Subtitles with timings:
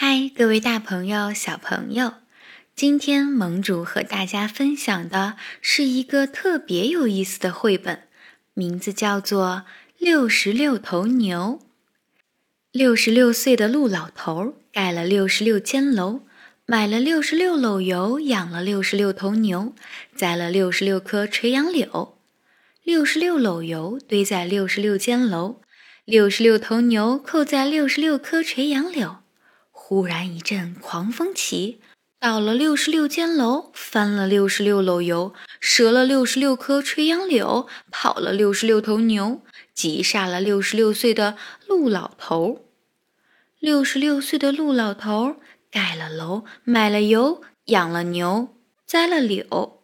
[0.00, 2.14] 嗨，各位大朋友、小朋友，
[2.76, 8.04] 今天盟主和大家分享的是一个特别有意思的绘本，
[8.54, 9.64] 名字叫做
[9.98, 11.58] 《六十六头牛》。
[12.70, 16.20] 六十六岁的陆老头盖了六十六间楼，
[16.64, 19.74] 买了六十六篓油，养了六十六头牛，
[20.14, 22.16] 栽了六十六棵垂杨柳。
[22.84, 25.60] 六十六篓油堆在六十六间楼，
[26.04, 29.16] 六十六头牛扣在六十六棵垂杨柳。
[29.90, 31.80] 忽然一阵狂风起，
[32.20, 39.40] 倒了六十六间楼，翻了六十六篓油，折了六十六棵垂杨柳，跑了六十六头牛，
[39.72, 42.66] 急煞了六十六岁的陆老头。
[43.60, 45.36] 六十六岁的陆老头
[45.70, 49.77] 盖了楼，买了油，养了牛，栽了柳。